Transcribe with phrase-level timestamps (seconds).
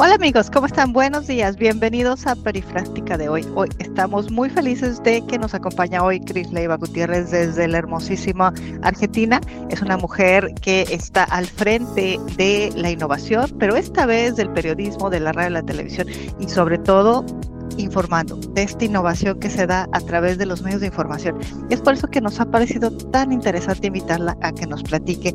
[0.00, 0.92] Hola amigos, ¿cómo están?
[0.92, 3.44] Buenos días, bienvenidos a Perifrástica de hoy.
[3.56, 8.54] Hoy estamos muy felices de que nos acompaña hoy Cris Leiva Gutiérrez desde la hermosísima
[8.82, 9.40] Argentina.
[9.70, 15.10] Es una mujer que está al frente de la innovación, pero esta vez del periodismo,
[15.10, 16.06] de la radio y la televisión
[16.38, 17.26] y sobre todo
[17.78, 21.38] informando de esta innovación que se da a través de los medios de información.
[21.70, 25.34] Y es por eso que nos ha parecido tan interesante invitarla a que nos platique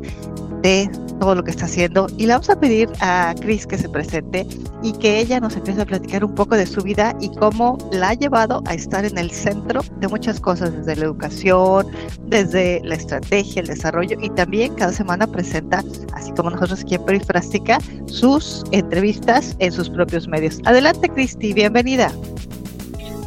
[0.64, 0.90] de
[1.20, 4.46] todo lo que está haciendo y le vamos a pedir a Cris que se presente
[4.82, 8.08] y que ella nos empiece a platicar un poco de su vida y cómo la
[8.10, 11.86] ha llevado a estar en el centro de muchas cosas, desde la educación,
[12.26, 17.04] desde la estrategia, el desarrollo y también cada semana presenta, así como nosotros aquí en
[17.04, 20.60] Perifrástica, sus entrevistas en sus propios medios.
[20.64, 22.10] Adelante Cristi, bienvenida.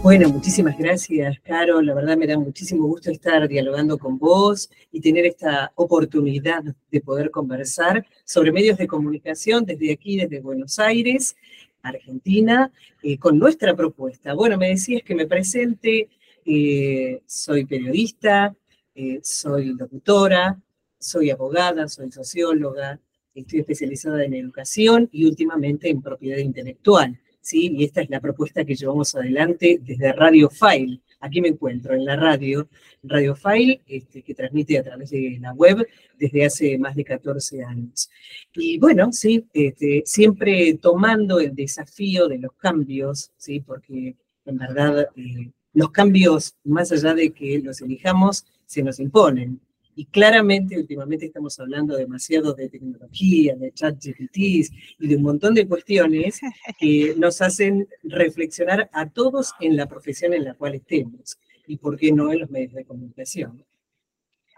[0.04, 1.82] Bueno, muchísimas gracias, Caro.
[1.82, 7.02] La verdad me da muchísimo gusto estar dialogando con vos y tener esta oportunidad de
[7.02, 11.36] poder conversar sobre medios de comunicación desde aquí, desde Buenos Aires,
[11.82, 14.34] Argentina, eh, con nuestra propuesta.
[14.34, 16.10] Bueno, me decías que me presente,
[16.46, 18.56] eh, soy periodista,
[18.96, 20.62] eh, soy locutora,
[21.00, 23.00] soy abogada, soy socióloga,
[23.34, 27.20] estoy especializada en educación y últimamente en propiedad intelectual.
[27.52, 31.02] Y esta es la propuesta que llevamos adelante desde Radio File.
[31.20, 32.68] Aquí me encuentro en la radio,
[33.04, 37.64] Radio File, este, que transmite a través de la web desde hace más de 14
[37.64, 38.10] años.
[38.54, 43.62] Y bueno, sí, este, siempre tomando el desafío de los cambios, ¿sí?
[43.62, 49.60] porque en verdad eh, los cambios, más allá de que los elijamos, se nos imponen.
[49.98, 55.56] Y claramente últimamente estamos hablando demasiado de tecnología, de chat GPTs y de un montón
[55.56, 56.40] de cuestiones
[56.80, 61.98] que nos hacen reflexionar a todos en la profesión en la cual estemos y por
[61.98, 63.66] qué no en los medios de comunicación.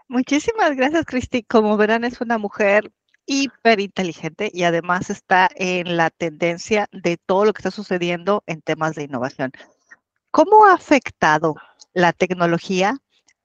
[0.08, 1.42] Muchísimas gracias, Cristi.
[1.42, 2.92] Como verán, es una mujer
[3.24, 8.60] hiper inteligente y además está en la tendencia de todo lo que está sucediendo en
[8.60, 9.52] temas de innovación.
[10.30, 11.54] ¿Cómo ha afectado
[11.94, 12.98] la tecnología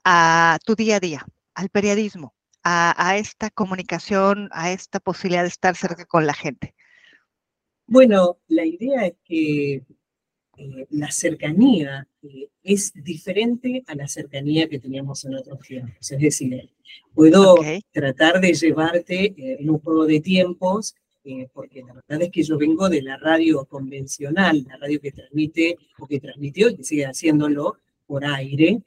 [0.03, 1.25] a tu día a día?
[1.55, 6.75] Al periodismo, a, esta comunicación, a esta posibilidad de estar cerca con la gente?
[7.87, 9.83] Bueno, la idea es que
[10.57, 16.11] eh, la cercanía eh, es diferente a la cercanía que teníamos en otros tiempos.
[16.11, 16.69] Es decir,
[17.13, 17.55] puedo
[17.91, 20.95] tratar de llevarte eh, en un juego de tiempos,
[21.53, 25.75] porque la verdad es que yo vengo de la radio convencional, la radio que transmite
[25.97, 28.79] o que transmitió y que sigue haciéndolo por aire,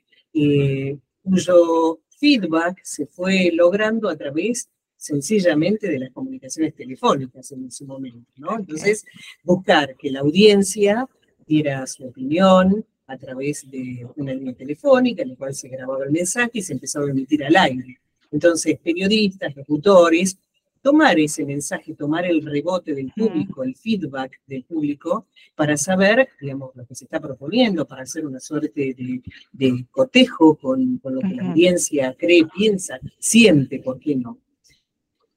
[1.20, 8.32] cuyo feedback se fue logrando a través sencillamente de las comunicaciones telefónicas en su momento,
[8.36, 8.56] ¿no?
[8.58, 9.04] Entonces,
[9.44, 11.08] buscar que la audiencia
[11.46, 16.10] diera su opinión a través de una línea telefónica en la cual se grababa el
[16.10, 18.00] mensaje y se empezaba a emitir al aire.
[18.30, 20.36] Entonces, periodistas, locutores,
[20.82, 26.74] tomar ese mensaje, tomar el rebote del público, el feedback del público, para saber, digamos,
[26.74, 28.94] lo que se está proponiendo, para hacer una suerte
[29.52, 34.38] de, cotejo con, lo que la audiencia cree, piensa, siente, ¿por qué no?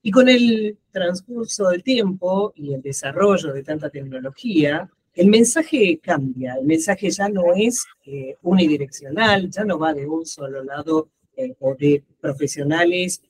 [0.03, 6.55] Y con el transcurso del tiempo y el desarrollo de tanta tecnología, el mensaje cambia,
[6.55, 11.53] el mensaje ya no es eh, unidireccional, ya no va de un solo lado eh,
[11.59, 13.21] o de profesionales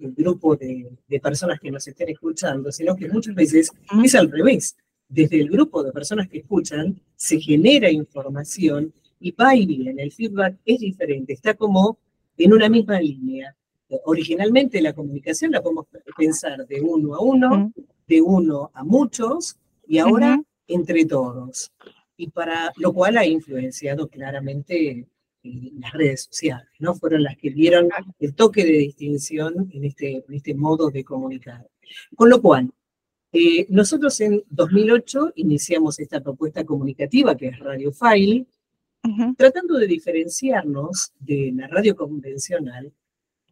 [0.00, 0.90] el grupo de,
[1.22, 3.70] personas que nos estén escuchando, sino que muchas veces
[4.04, 4.76] es al revés.
[5.08, 10.12] Desde el grupo de personas que escuchan se genera información y va y viene, el
[10.12, 11.98] feedback es diferente, está como
[12.36, 13.54] en una misma línea.
[14.04, 17.72] Originalmente la comunicación la podemos pensar de uno a uno,
[18.06, 19.56] de uno a muchos
[19.86, 21.72] y ahora entre todos.
[22.16, 25.06] Y para lo cual ha influenciado claramente
[25.42, 26.94] las redes sociales, ¿no?
[26.94, 27.88] Fueron las que dieron
[28.18, 31.66] el toque de distinción en este, en este modo de comunicar.
[32.16, 32.70] Con lo cual,
[33.32, 38.46] eh, nosotros en 2008 iniciamos esta propuesta comunicativa que es Radio File,
[39.36, 42.92] tratando de diferenciarnos de la radio convencional,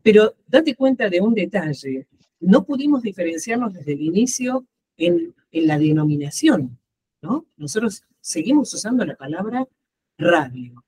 [0.03, 2.07] pero date cuenta de un detalle,
[2.41, 4.67] no pudimos diferenciarnos desde el inicio
[4.97, 6.79] en, en la denominación,
[7.23, 7.47] ¿no?
[7.57, 9.67] Nosotros seguimos usando la palabra
[10.19, 10.86] radio.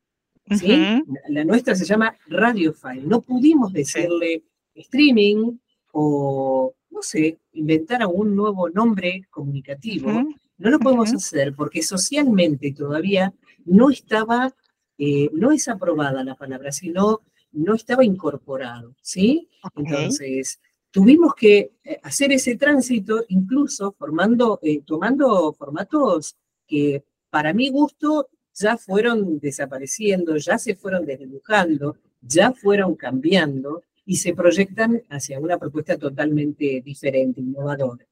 [1.29, 3.03] La nuestra se llama Radiofile.
[3.03, 4.43] No pudimos decirle
[4.75, 5.59] streaming
[5.93, 10.11] o, no sé, inventar algún nuevo nombre comunicativo.
[10.59, 13.33] No lo podemos hacer porque socialmente todavía
[13.65, 14.55] no estaba,
[14.99, 17.21] eh, no es aprobada la palabra, sino
[17.53, 19.49] no estaba incorporado, ¿sí?
[19.77, 20.61] Entonces,
[20.91, 26.37] tuvimos que eh, hacer ese tránsito incluso formando, eh, tomando formatos
[26.67, 34.16] que para mi gusto ya fueron desapareciendo, ya se fueron desdibujando, ya fueron cambiando y
[34.16, 38.06] se proyectan hacia una propuesta totalmente diferente, innovadora.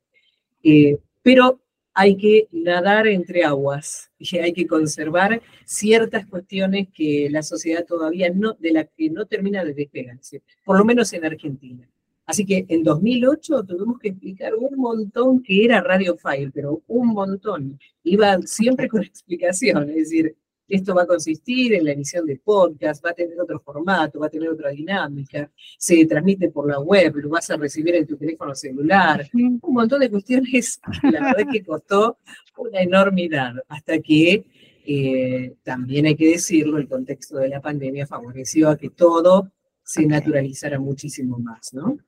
[0.62, 1.60] Eh, pero
[1.94, 8.30] hay que nadar entre aguas y hay que conservar ciertas cuestiones que la sociedad todavía
[8.30, 11.88] no, de la que no termina de despegarse, por lo menos en Argentina.
[12.26, 17.08] Así que en 2008 tuvimos que explicar un montón que era Radio File, pero un
[17.08, 17.78] montón.
[18.02, 20.36] Iba siempre con explicación, es decir,
[20.68, 24.26] esto va a consistir en la emisión de podcast, va a tener otro formato, va
[24.26, 28.16] a tener otra dinámica, se transmite por la web, lo vas a recibir en tu
[28.16, 32.18] teléfono celular, un montón de cuestiones la verdad es que costó
[32.58, 34.44] una enormidad, hasta que
[34.84, 39.52] eh, también hay que decirlo, el contexto de la pandemia favoreció a que todo
[39.84, 41.98] se naturalizara muchísimo más, ¿no?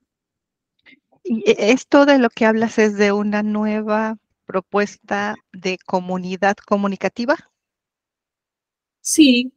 [1.23, 7.35] Y esto de lo que hablas es de una nueva propuesta de comunidad comunicativa.
[9.01, 9.51] Sí,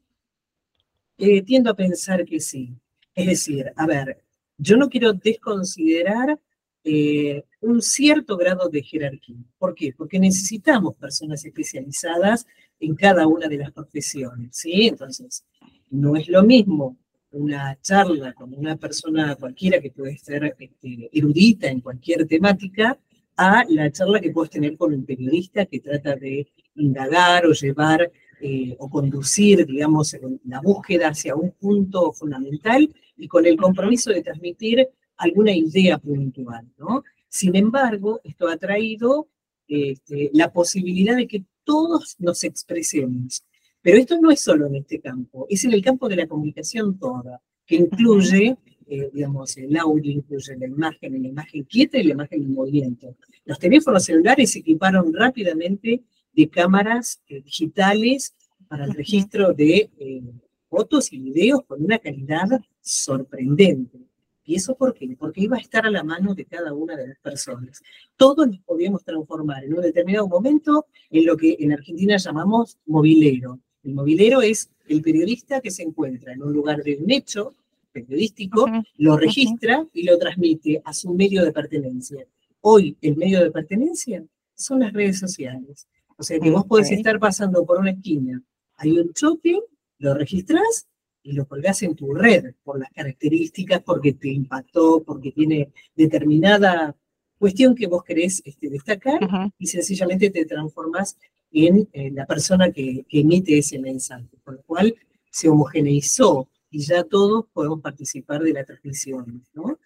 [1.19, 2.77] eh, tiendo a pensar que sí.
[3.15, 4.23] Es decir, a ver,
[4.59, 6.39] yo no quiero desconsiderar
[6.85, 9.37] eh, un cierto grado de jerarquía.
[9.59, 9.93] ¿Por qué?
[9.97, 12.47] Porque necesitamos personas especializadas
[12.81, 14.89] en cada una de las profesiones, ¿sí?
[14.89, 15.45] Entonces,
[15.91, 16.97] no es lo mismo
[17.33, 22.99] una charla con una persona cualquiera que puede ser este, erudita en cualquier temática
[23.37, 26.47] a la charla que puedes tener con un periodista que trata de
[26.77, 33.47] indagar o llevar eh, o conducir, digamos, la búsqueda hacia un punto fundamental y con
[33.47, 37.05] el compromiso de transmitir alguna idea puntual, ¿no?
[37.29, 39.29] Sin embargo, esto ha traído
[39.69, 43.45] este, la posibilidad de que todos nos expresemos.
[43.83, 46.99] Pero esto no es solo en este campo, es en el campo de la comunicación
[46.99, 48.57] toda, que incluye,
[48.87, 53.17] eh, digamos, el audio, incluye la imagen, la imagen quieta y la imagen en movimiento.
[53.45, 56.03] Los teléfonos celulares se equiparon rápidamente
[56.33, 58.35] de cámaras eh, digitales
[58.69, 60.23] para el registro de eh,
[60.69, 62.49] fotos y videos con una calidad
[62.81, 63.99] sorprendente.
[64.45, 65.15] ¿Y eso por qué?
[65.19, 67.83] Porque iba a estar a la mano de cada una de las personas.
[68.17, 73.61] Todos nos podíamos transformar en un determinado momento en lo que en Argentina llamamos movilero.
[73.83, 77.55] El movilero es el periodista que se encuentra en un lugar de un hecho
[77.93, 82.27] periodístico, lo registra y lo transmite a su medio de pertenencia.
[82.61, 84.25] Hoy el medio de pertenencia
[84.55, 85.89] son las redes sociales.
[86.17, 88.43] O sea que vos podés estar pasando por una esquina,
[88.77, 89.59] hay un choque,
[89.99, 90.89] lo registras
[91.23, 96.97] y lo colgás en tu red por las características, porque te impactó, porque tiene determinada
[97.39, 99.21] cuestión que vos querés este, destacar
[99.59, 101.17] y sencillamente te transformas
[101.53, 104.95] en, la persona que, que, emite ese mensaje, por lo cual
[105.31, 109.79] se homogeneizó y ya todos podemos participar de la transmisión, ¿no?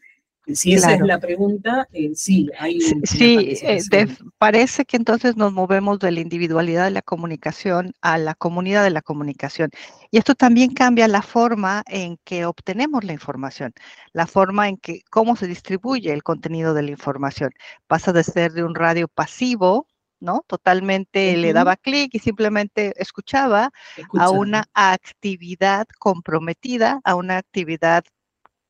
[0.55, 4.07] Si esa es la pregunta, eh, sí, hay Sí, eh,
[4.39, 8.91] parece que entonces nos movemos de la individualidad de la comunicación a la comunidad de
[8.91, 9.71] la comunicación.
[10.13, 13.73] Y esto también cambia la forma en que obtenemos la información,
[14.13, 17.51] la forma en que, cómo se distribuye el contenido de la información.
[17.89, 19.89] Pasa de ser de un radio pasivo,
[20.21, 20.45] ¿no?
[20.47, 23.71] Totalmente le daba clic y simplemente escuchaba,
[24.19, 28.05] a una actividad comprometida, a una actividad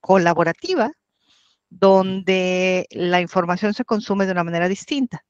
[0.00, 0.92] colaborativa,
[1.68, 5.24] donde la información se consume de una manera distinta.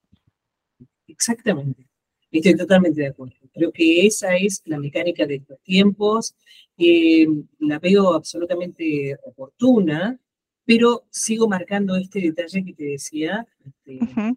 [1.07, 1.87] Exactamente.
[2.31, 3.37] Estoy totalmente de acuerdo.
[3.55, 6.35] Creo que esa es la mecánica de estos tiempos.
[6.77, 10.19] la veo absolutamente oportuna,
[10.67, 13.47] pero sigo marcando este detalle que te decía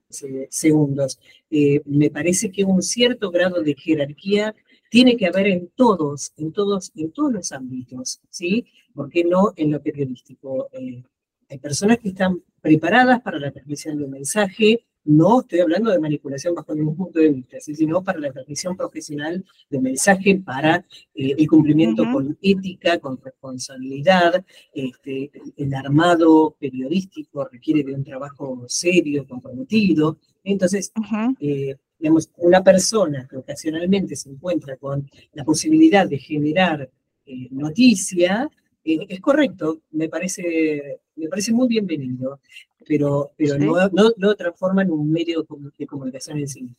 [0.08, 1.20] este, segundos.
[1.50, 4.56] Eh, me parece que un cierto grado de jerarquía
[4.90, 8.66] tiene que haber en todos, en todos, en todos los ámbitos, ¿sí?
[8.94, 10.70] ¿Por qué no en lo periodístico?
[10.72, 11.04] Eh,
[11.50, 16.00] hay personas que están preparadas para la transmisión de un mensaje, no estoy hablando de
[16.00, 21.36] manipulación bajo ningún punto de vista, sino para la transmisión profesional de mensaje, para eh,
[21.38, 24.44] el cumplimiento con ética, con responsabilidad.
[24.74, 30.20] Este, el armado periodístico requiere de un trabajo serio, comprometido.
[30.44, 30.92] Entonces,
[31.40, 36.90] eh, digamos, una persona que ocasionalmente se encuentra con la posibilidad de generar
[37.26, 38.50] eh, noticia,
[38.84, 42.40] es correcto, me parece, me parece muy bienvenido,
[42.88, 45.46] pero, pero no, no, lo transforma en un medio
[45.78, 46.70] de comunicación en sí.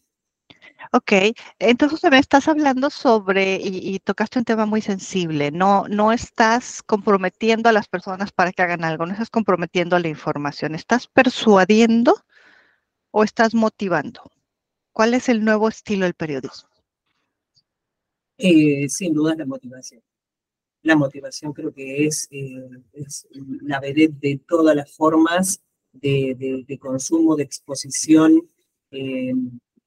[0.93, 1.13] Ok,
[1.59, 7.69] entonces me estás hablando sobre, y, tocaste un tema muy sensible, no, no estás comprometiendo
[7.69, 12.15] a las personas para que hagan algo, no estás comprometiendo a la información, estás persuadiendo
[13.11, 14.23] o estás motivando.
[14.93, 16.69] ¿Cuál es el nuevo estilo del periodismo?
[18.39, 20.03] Eh, sin duda la motivación
[20.83, 22.69] la motivación creo que es, eh,
[23.63, 28.41] la vedette de todas las formas de, consumo, de exposición.
[28.91, 29.35] Eh,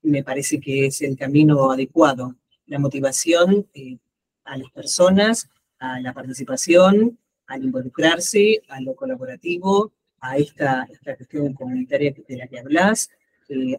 [0.03, 2.35] me parece que es el camino adecuado.
[2.67, 3.97] La motivación eh,
[4.43, 11.53] a las personas, a la participación, al involucrarse, a lo colaborativo, a esta, esta cuestión
[11.53, 13.09] comunitaria de la que hablas,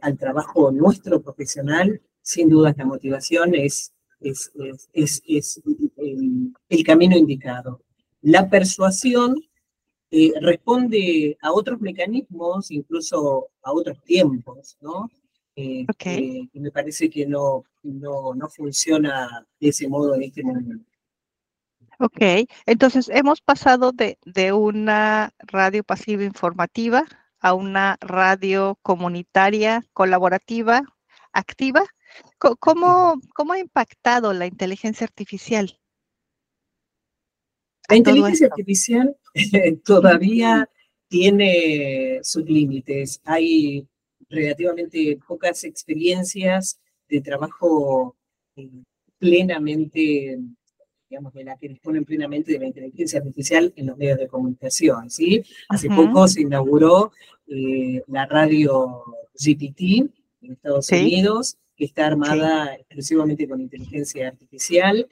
[0.02, 3.92] al trabajo nuestro profesional, sin duda la motivación es,
[4.24, 4.52] es,
[4.92, 5.62] es,
[6.68, 7.80] el, camino indicado.
[8.22, 9.36] La persuasión
[10.10, 15.10] eh, responde a otros mecanismos, incluso a otros tiempos, ¿no?
[15.56, 20.84] Eh, que, me parece que no, no, no funciona de ese modo en este momento.
[22.00, 27.04] Ok, entonces hemos pasado de, de, una radio pasiva informativa
[27.38, 30.82] a una radio comunitaria, colaborativa,
[31.32, 31.84] activa.
[32.38, 35.78] ¿Cómo, cómo ha impactado la inteligencia artificial?
[37.88, 39.16] La inteligencia artificial
[39.84, 40.68] todavía
[41.08, 43.20] tiene sus límites.
[43.24, 43.86] Hay
[44.28, 48.16] relativamente pocas experiencias de trabajo
[48.56, 48.68] eh,
[49.18, 50.38] plenamente,
[51.08, 55.10] digamos, de la que disponen plenamente de la inteligencia artificial en los medios de comunicación,
[55.10, 55.42] ¿sí?
[55.68, 57.12] Hace poco se inauguró
[57.46, 59.04] eh, la radio
[59.34, 60.10] GPT
[60.42, 65.08] en Estados Unidos, que está armada exclusivamente con inteligencia artificial.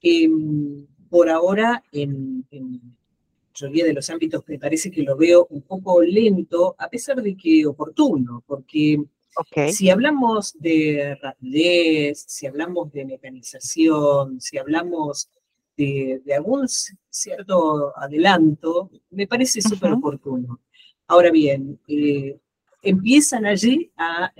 [0.00, 2.80] Em, por ahora, en, en
[3.54, 7.36] mayoría de los ámbitos me parece que lo veo un poco lento, a pesar de
[7.36, 8.98] que oportuno, porque
[9.72, 15.28] si hablamos de rapidez, si hablamos de mecanización, si hablamos
[15.76, 16.66] de, algún
[17.10, 20.60] cierto adelanto, me parece súper oportuno.
[21.08, 22.38] Ahora bien, eh,
[22.84, 24.32] empiezan allí a,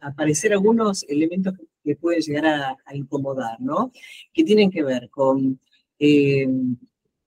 [0.00, 3.92] aparecer algunos elementos que pueden llegar a, incomodar, ¿no?
[4.32, 5.58] Que tienen que ver con
[5.98, 6.46] eh,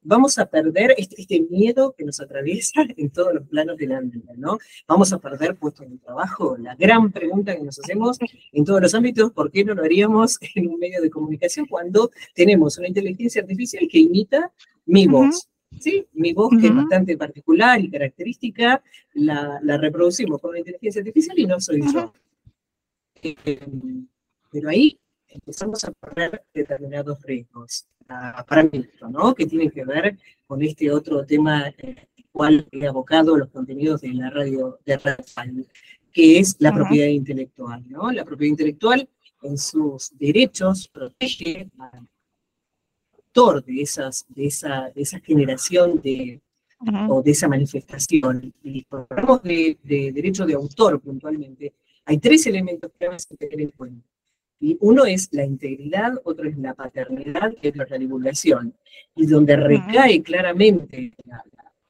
[0.06, 4.00] vamos a perder este, este, miedo que nos atraviesa en todos los planos de la
[4.00, 4.58] vida, ¿no?
[4.88, 6.56] Vamos a perder puestos de trabajo.
[6.58, 8.18] La gran pregunta que nos hacemos
[8.54, 12.12] en todos los ámbitos, ¿por qué no lo haríamos en un medio de comunicación cuando
[12.34, 14.52] tenemos una inteligencia artificial que imita
[14.86, 15.50] mi voz?
[15.80, 16.06] ¿Sí?
[16.14, 18.82] Mi voz, que es bastante particular y característica,
[19.14, 22.14] la, reproducimos con una inteligencia artificial y no soy yo.
[23.22, 23.60] Eh,
[24.52, 29.34] pero ahí empezamos a correr determinados riesgos para mí, ¿no?
[29.34, 34.14] que tiene que ver con este otro tema eh, cual he abocado los contenidos de
[34.14, 35.66] la radio de Radio
[36.12, 37.84] que es la propiedad intelectual.
[37.90, 38.12] ¿no?
[38.12, 39.10] La propiedad intelectual
[39.42, 42.08] en sus derechos protege al
[43.36, 46.42] autor de, esas, de, esa, de esa generación de,
[47.10, 48.54] o de esa manifestación.
[48.64, 51.74] Y cuando hablamos de, de derecho de autor puntualmente,
[52.06, 54.08] hay tres elementos que hay que tener en cuenta.
[54.60, 58.74] Y uno es la integridad, otro es la paternidad otro es la divulgación.
[59.16, 61.14] Y donde recae claramente,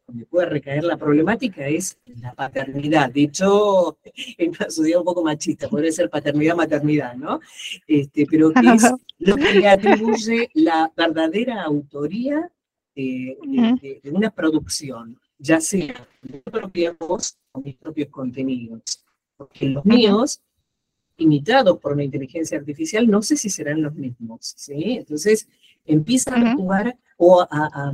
[0.07, 3.11] donde puede recaer la problemática es la paternidad.
[3.11, 3.97] De hecho,
[4.37, 7.39] en una sociedad un poco machista, podría ser paternidad-maternidad, ¿no?
[7.87, 12.51] Este, pero que es lo que le atribuye la verdadera autoría
[12.95, 13.37] de,
[14.11, 19.03] una producción, ya sea mi propia voz o mis propios contenidos.
[19.37, 20.41] Porque los míos
[21.17, 24.97] imitados por una inteligencia artificial, no sé si serán los mismos, ¿sí?
[24.97, 25.47] Entonces
[25.85, 27.91] empiezan a jugar o a,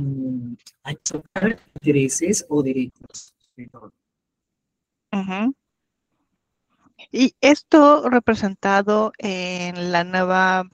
[1.04, 3.34] chocar intereses o derechos.
[7.10, 10.64] Y esto representado en la nueva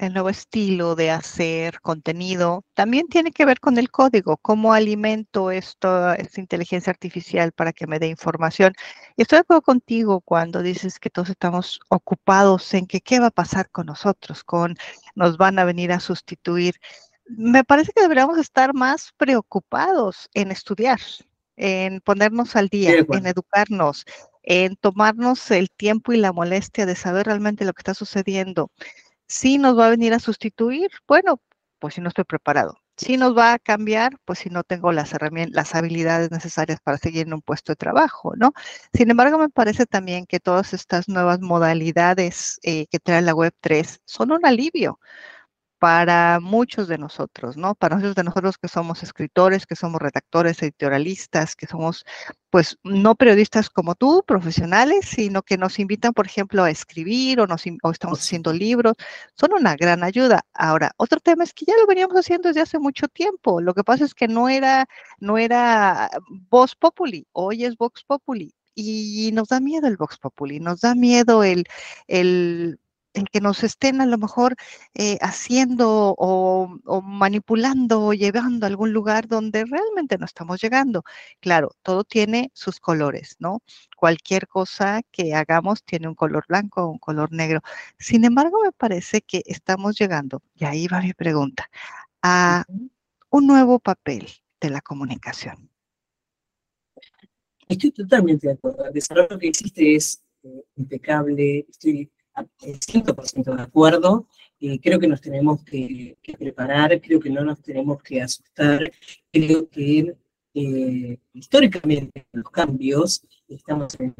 [0.00, 5.50] el nuevo estilo de hacer contenido también tiene que ver con el código, cómo alimento
[5.50, 8.72] esto, esta inteligencia artificial para que me dé información.
[9.16, 13.26] Y estoy de acuerdo contigo cuando dices que todos estamos ocupados en que qué va
[13.26, 14.74] a pasar con nosotros, con
[15.14, 16.76] nos van a venir a sustituir.
[17.26, 21.00] Me parece que deberíamos estar más preocupados en estudiar,
[21.56, 24.06] en ponernos al día, en educarnos,
[24.42, 28.70] en tomarnos el tiempo y la molestia de saber realmente lo que está sucediendo
[29.30, 31.40] si nos va a venir a sustituir, bueno,
[31.78, 32.76] pues si no estoy preparado.
[32.96, 36.98] Si nos va a cambiar, pues si no tengo las herramientas, las habilidades necesarias para
[36.98, 38.52] seguir en un puesto de trabajo, ¿no?
[38.92, 43.54] Sin embargo, me parece también que todas estas nuevas modalidades eh, que trae la Web
[43.60, 44.98] 3 son un alivio,
[45.80, 47.74] para muchos de nosotros, ¿no?
[47.74, 52.04] Para muchos de nosotros que somos escritores, que somos redactores, editorialistas, que somos,
[52.50, 57.46] pues, no periodistas como tú, profesionales, sino que nos invitan, por ejemplo, a escribir o,
[57.46, 58.94] nos, o estamos haciendo libros,
[59.34, 60.42] son una gran ayuda.
[60.52, 63.62] Ahora, otro tema es que ya lo veníamos haciendo desde hace mucho tiempo.
[63.62, 64.86] Lo que pasa es que no era,
[65.18, 66.10] no era
[66.50, 68.54] Vox Populi, hoy es Vox Populi.
[68.74, 71.64] Y nos da miedo el Vox Populi, nos da miedo el,
[72.06, 72.78] el
[73.14, 74.56] en que nos estén a lo mejor
[74.94, 81.04] eh, haciendo o, manipulando o llevando a algún lugar donde realmente no estamos llegando.
[81.40, 83.62] Claro, todo tiene sus colores, ¿no?
[83.96, 87.60] Cualquier cosa que hagamos tiene un color blanco o un color negro.
[87.98, 91.68] Sin embargo, me parece que estamos llegando, y ahí va mi pregunta,
[92.22, 92.64] a
[93.30, 94.26] un nuevo papel
[94.60, 95.70] de la comunicación.
[97.68, 98.86] Estoy totalmente de acuerdo.
[98.86, 102.10] El desarrollo que existe es eh, impecable, estoy
[102.60, 104.26] 100% de acuerdo.
[104.58, 108.90] y creo que nos tenemos que, preparar, creo que no nos tenemos que asustar,
[109.32, 110.14] creo que
[110.54, 114.14] eh, históricamente los cambios, estamos en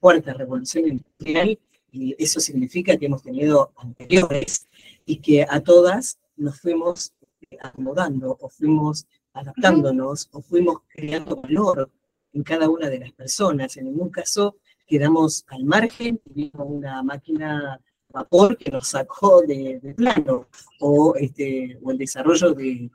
[0.00, 1.58] cuarta revolución industrial
[1.90, 4.66] y eso significa que hemos tenido anteriores
[5.04, 7.12] y que a todas nos fuimos
[7.60, 11.90] acomodando o fuimos adaptándonos o fuimos creando valor
[12.32, 13.76] en cada una de las personas.
[13.76, 17.80] En ningún caso quedamos al margen y vimos una máquina
[18.16, 20.46] vapor que nos sacó de, plano,
[20.80, 22.90] o, este, o el desarrollo de,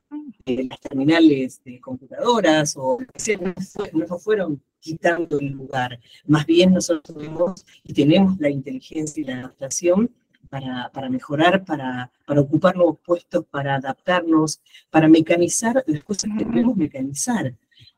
[0.46, 2.98] las terminales de computadoras, o
[3.44, 6.00] no nos fueron quitando el lugar.
[6.26, 10.10] Más bien nosotros tuvimos y tenemos la inteligencia y la adaptación
[10.50, 16.46] para, para, mejorar, para, para ocupar nuevos puestos, para adaptarnos, para mecanizar las cosas que
[16.46, 17.54] debemos mecanizar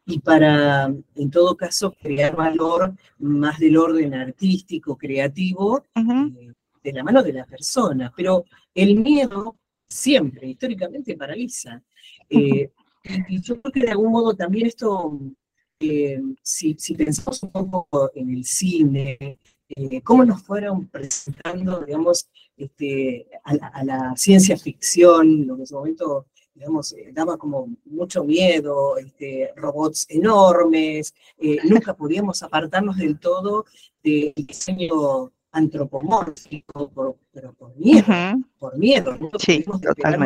[0.06, 6.52] y para, en todo caso, crear valor más del orden artístico, creativo, eh,
[6.84, 8.12] de la mano de la persona.
[8.16, 8.44] Pero
[8.74, 9.58] el miedo
[9.88, 11.82] siempre, históricamente, paraliza.
[12.30, 12.72] Eh,
[13.30, 15.20] y yo creo que de algún modo también esto,
[15.80, 19.40] eh, si, si, pensamos un poco en el cine,
[20.04, 25.64] cómo nos fueron presentando, digamos, este, a, la, a, la, ciencia ficción, lo que en
[25.64, 32.98] ese momento digamos, eh, daba como mucho miedo, este, robots enormes, eh, nunca podíamos apartarnos
[32.98, 33.66] del todo
[34.04, 38.06] del diseño antropomórfico, pero por miedo,
[38.58, 39.64] por miedo, no sí,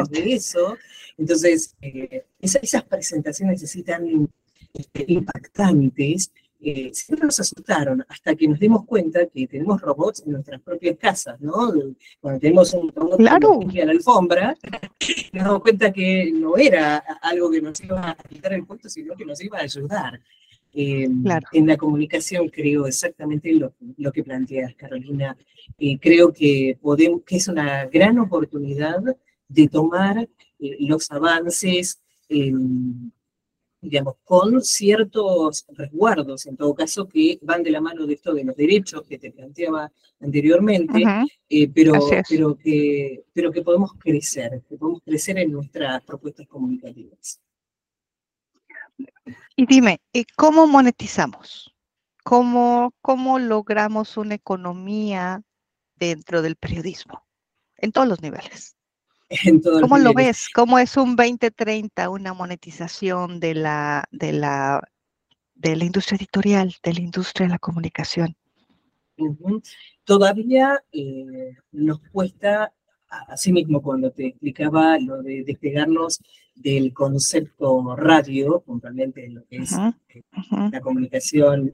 [0.10, 0.77] de eso.
[1.17, 4.29] Entonces, eh, esas presentaciones necesitan
[4.74, 10.33] este, impactantes eh, siempre nos asustaron hasta que nos dimos cuenta que tenemos robots en
[10.33, 11.71] nuestras propias casas, ¿no?
[12.19, 13.59] Cuando tenemos un robot claro.
[13.61, 14.57] a la alfombra,
[15.33, 19.15] nos damos cuenta que no era algo que nos iba a quitar el puesto, sino
[19.15, 20.19] que nos iba a ayudar.
[20.73, 21.07] Eh,
[21.53, 25.38] en la comunicación creo exactamente lo, lo que planteas, Carolina.
[25.77, 29.01] Eh, creo que, podemos, que es una gran oportunidad
[29.47, 30.27] de tomar
[30.60, 32.01] los avances
[33.89, 38.43] digamos, con ciertos resguardos, en todo caso, que van de la mano de esto de
[38.43, 41.04] los derechos que te planteaba anteriormente,
[41.50, 41.93] eh, pero,
[42.30, 47.41] pero, que, pero que podemos crecer, que podemos crecer en nuestras propuestas comunicativas.
[49.56, 50.00] Y dime,
[50.36, 51.73] ¿cómo monetizamos?
[52.23, 55.41] ¿Cómo, ¿Cómo logramos una economía
[55.95, 57.26] dentro del periodismo?
[57.78, 58.76] En todos los niveles.
[59.81, 60.47] ¿Cómo lo ves?
[60.53, 64.81] ¿Cómo es un 2030 una monetización de la, de la,
[65.55, 68.35] de la industria editorial, de la industria de la comunicación?
[70.03, 72.71] Todavía eh, nos cuesta,
[73.27, 76.19] así mismo cuando te explicaba lo de despegarnos
[76.55, 80.23] del concepto radio, puntualmente lo que es eh,
[80.71, 81.73] la comunicación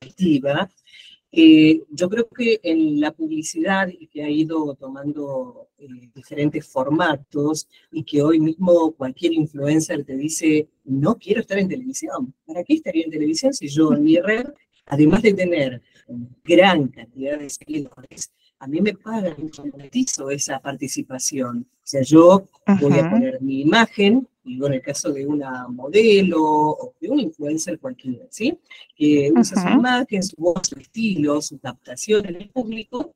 [0.00, 7.68] activa, eh, yo creo que en la publicidad que ha ido tomando eh, diferentes formatos
[7.92, 12.34] y que hoy mismo cualquier influencer te dice, no quiero estar en televisión.
[12.46, 14.46] ¿Para qué estaría en televisión si yo en mi red,
[14.86, 15.82] además de tener
[16.44, 18.32] gran cantidad de seguidores,
[18.66, 21.68] a mí me pagan, yo monetizo esa participación.
[21.70, 22.48] O sea, yo
[22.80, 27.20] voy a poner mi imagen, digo en el caso de una modelo o de un
[27.20, 28.58] influencer cualquiera, ¿sí?
[28.96, 33.14] Que usa su imagen, su voz, su estilo, su captación en el público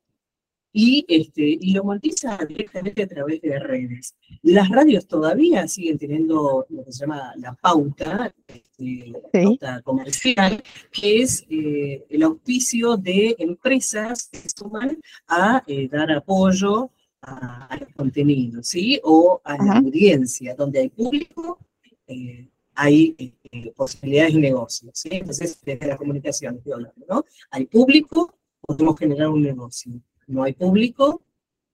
[0.73, 4.15] y, este, y lo monetiza directamente a través de redes.
[4.41, 11.21] Las radios todavía siguen teniendo lo que se llama la pauta, este, pauta comercial, que
[11.21, 18.67] es eh, el auspicio de empresas que suman a eh, dar apoyo a, los contenidos,
[18.67, 18.99] ¿sí?
[19.03, 21.59] O a la audiencia, donde hay público,
[22.07, 23.35] eh, hay
[23.75, 25.09] posibilidades de negocio, ¿sí?
[25.11, 26.61] Entonces, desde la comunicación
[27.07, 27.25] ¿no?
[27.51, 31.21] Hay público, podemos generar un negocio no hay público,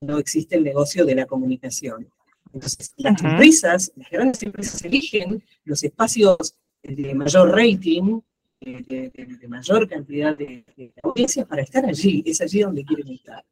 [0.00, 2.08] no existe el negocio de la comunicación.
[2.52, 8.20] Entonces, las empresas, las grandes empresas eligen los espacios de mayor rating,
[8.60, 10.64] de, mayor cantidad de,
[11.02, 13.44] audiencia para estar allí, es allí donde quieren estar.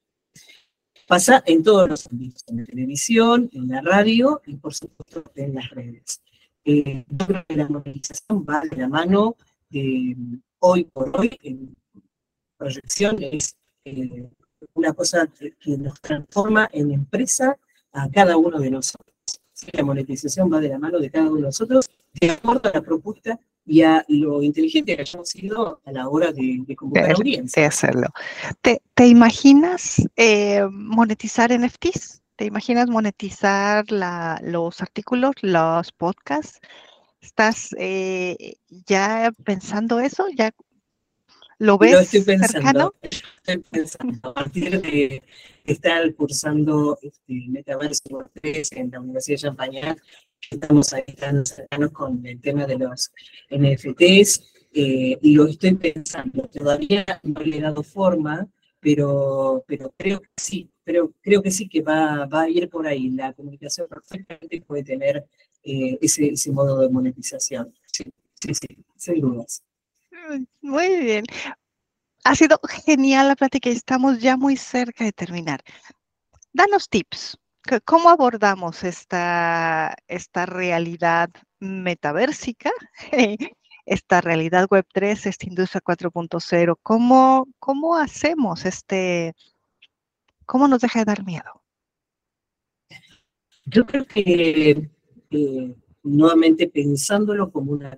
[1.06, 5.54] Pasa en todos los ámbitos, en la televisión, en la radio y por supuesto en
[5.54, 6.20] las redes.
[6.64, 7.04] Eh,
[7.48, 9.36] la movilización va de la mano
[9.70, 10.16] de
[10.58, 11.76] hoy por hoy en
[12.56, 14.28] proyecciones eh,
[14.74, 15.28] una cosa
[15.60, 17.56] que nos transforma en empresa
[17.92, 19.14] a cada uno de nosotros.
[19.72, 21.88] La monetización va de la mano de cada uno de nosotros,
[22.20, 26.30] de acuerdo a la propuesta y a lo inteligente que hayamos sido a la hora
[26.30, 27.62] de, de convocar audiencia.
[27.62, 28.08] De hacerlo.
[28.60, 32.22] ¿Te, te imaginas eh, monetizar NFTs?
[32.36, 36.60] ¿Te imaginas monetizar la, los artículos, los podcasts?
[37.20, 40.26] ¿Estás eh, ya pensando eso?
[40.36, 40.52] ¿Ya
[41.58, 42.94] ¿Lo ves estoy pensando, cercano?
[43.46, 45.22] Estoy pensando, a partir de
[45.64, 49.96] estar cursando este, Metaverso 3 en la Universidad de Champaña,
[50.50, 53.12] estamos ahí tan cercanos con el tema de los
[53.50, 54.42] NFTs,
[54.74, 56.48] eh, y lo estoy pensando.
[56.48, 58.48] Todavía no le he dado forma,
[58.80, 62.84] pero, pero creo que sí, pero creo que sí que va, va a ir por
[62.88, 63.10] ahí.
[63.10, 65.24] La comunicación perfectamente puede tener
[65.62, 67.72] eh, ese, ese modo de monetización.
[67.92, 68.04] Sí,
[68.40, 69.62] sí, sí, sin dudas.
[70.62, 71.24] Muy bien.
[72.26, 75.60] Ha sido genial la plática y estamos ya muy cerca de terminar.
[76.52, 77.38] Danos tips.
[77.84, 82.72] ¿Cómo abordamos esta, esta realidad metaversica,
[83.86, 86.76] esta realidad web 3, esta industria 4.0?
[86.82, 89.32] ¿Cómo, ¿Cómo hacemos este,
[90.46, 91.62] cómo nos deja de dar miedo?
[93.66, 94.90] Yo creo que
[95.30, 97.96] eh, nuevamente pensándolo como una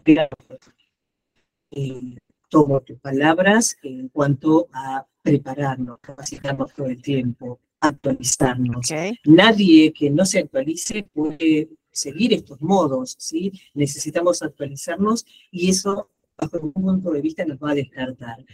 [1.70, 8.88] eh, tomo tus palabras en cuanto a prepararnos, capacitarnos todo el tiempo, actualizarnos.
[9.24, 13.52] Nadie que no se actualice puede seguir estos modos, ¿sí?
[13.74, 18.44] Necesitamos actualizarnos y eso bajo un punto de vista nos va a descartar.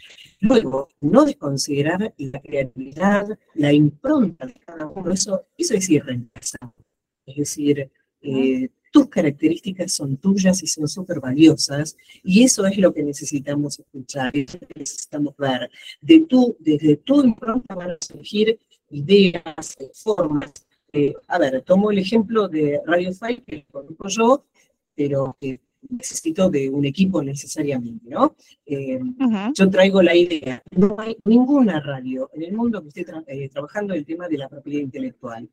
[0.41, 6.85] Luego, no desconsiderar la creatividad, la impronta de cada uno, eso, eso es irreemplazable.
[7.27, 7.91] Es decir,
[8.23, 13.81] eh, tus características son tuyas y son súper valiosas, y eso es lo que necesitamos
[13.81, 15.69] escuchar, es lo que necesitamos ver.
[16.01, 18.57] De tu, desde tu impronta van a surgir
[18.91, 20.53] ideas, formas.
[21.27, 24.45] a ver, tomo el ejemplo de Radio File, que conozco yo,
[24.95, 28.37] pero que necesito de un equipo necesariamente, ¿no?
[28.65, 29.01] Eh,
[29.55, 33.93] yo traigo la idea, no hay ninguna radio en el mundo que esté eh, trabajando
[33.93, 35.51] el tema de la propiedad intelectual.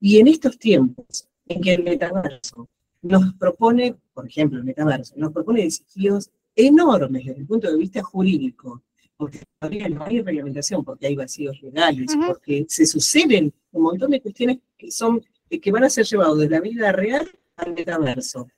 [0.00, 2.68] Y en estos tiempos, en que el metaverso
[3.02, 8.02] nos propone, por ejemplo, el metaverso, nos propone desafíos enormes desde el punto de vista
[8.02, 8.82] jurídico,
[9.16, 14.20] porque todavía no hay reglamentación, porque hay vacíos legales, porque se suceden un montón de
[14.20, 15.22] cuestiones que son
[15.60, 18.48] que van a ser llevados de la vida real al metaverso.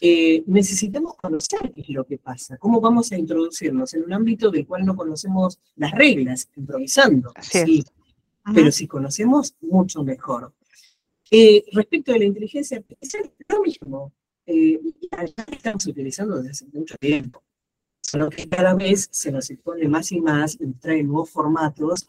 [0.00, 4.50] Eh, necesitamos conocer qué es lo que pasa, cómo vamos a introducirnos en un ámbito
[4.50, 7.32] del cual no conocemos las reglas, improvisando.
[7.40, 7.84] Sí,
[8.54, 10.52] Pero si conocemos, mucho mejor.
[11.30, 14.12] Eh, respecto de la inteligencia artificial, lo mismo.
[14.46, 14.80] Eh,
[15.50, 17.42] estamos utilizando desde hace mucho tiempo.
[18.00, 22.06] Solo que cada vez se nos expone más y más y trae nuevos formatos.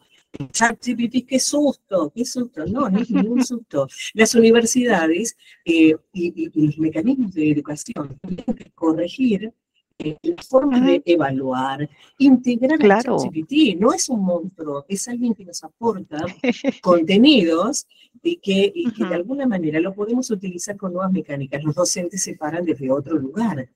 [0.52, 2.64] ChatGPT, qué susto, qué susto.
[2.66, 3.88] No, no es ningún susto.
[4.14, 9.52] Las universidades eh, y, y, los mecanismos de educación tienen que corregir
[9.98, 13.18] la forma de evaluar, integrar claro.
[13.18, 13.78] ChatGPT.
[13.78, 16.18] No es un monstruo, es alguien que nos aporta
[16.82, 17.86] contenidos
[18.22, 21.64] y, que, de alguna manera lo podemos utilizar con nuevas mecánicas.
[21.64, 23.68] Los docentes se paran desde otro lugar.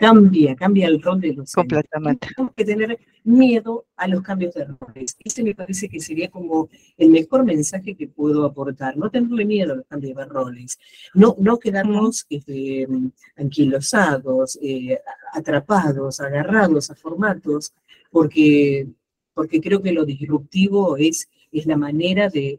[0.00, 2.28] Cambia, cambia el rol de los Completamente.
[2.34, 5.14] Tenemos que tener miedo a los cambios de roles.
[5.22, 8.96] Ese me parece que sería como el mejor mensaje que puedo aportar.
[8.96, 10.78] No tenerle miedo a los cambios de roles.
[11.12, 12.88] No, no quedarnos este,
[13.36, 14.98] anquilosados, eh,
[15.34, 17.74] atrapados, agarrados a formatos,
[18.10, 18.88] porque,
[19.34, 22.58] porque creo que lo disruptivo es, es la manera de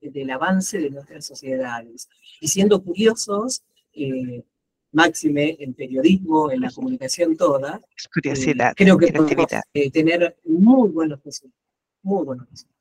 [0.00, 2.08] del avance de nuestras sociedades.
[2.40, 4.42] Y siendo curiosos, eh,
[4.92, 7.80] máxime en periodismo, en la comunicación toda,
[8.12, 11.58] curiosidad, eh, creo que podemos eh, tener muy buenos resultados.
[12.02, 12.80] Muy buenos resultados.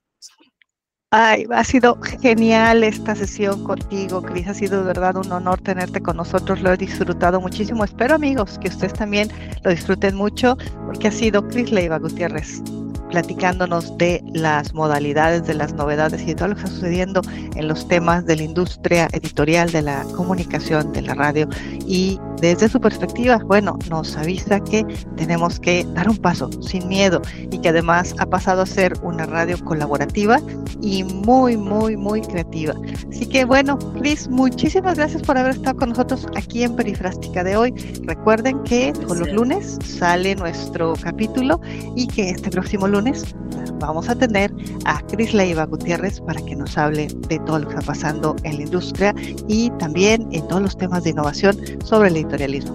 [1.11, 4.47] Ay, ha sido genial esta sesión contigo, Cris.
[4.47, 6.61] Ha sido de verdad un honor tenerte con nosotros.
[6.61, 7.83] Lo he disfrutado muchísimo.
[7.83, 9.27] Espero, amigos, que ustedes también
[9.63, 12.61] lo disfruten mucho, porque ha sido Cris Leiva Gutiérrez
[13.09, 17.21] platicándonos de las modalidades, de las novedades y de todo lo que está sucediendo
[17.55, 21.47] en los temas de la industria editorial, de la comunicación, de la radio.
[21.87, 24.83] Y desde su perspectiva, bueno, nos avisa que
[25.15, 27.21] tenemos que dar un paso sin miedo
[27.51, 30.39] y que además ha pasado a ser una radio colaborativa
[30.81, 32.73] y muy, muy, muy creativa.
[33.11, 37.57] Así que bueno, Cris, muchísimas gracias por haber estado con nosotros aquí en Perifrástica de
[37.57, 37.71] hoy.
[38.03, 41.59] Recuerden que todos los lunes sale nuestro capítulo
[41.95, 43.35] y que este próximo lunes
[43.79, 44.53] vamos a tener
[44.85, 48.57] a Cris Leiva Gutiérrez para que nos hable de todo lo que está pasando en
[48.57, 49.13] la industria
[49.47, 52.17] y también en todos los temas de innovación sobre el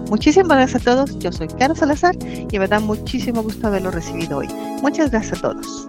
[0.09, 1.19] Muchísimas gracias a todos.
[1.19, 2.15] Yo soy Caro Salazar
[2.51, 4.47] y me da muchísimo gusto haberlo recibido hoy.
[4.81, 5.87] Muchas gracias a todos.